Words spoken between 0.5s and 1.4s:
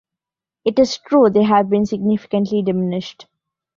It is true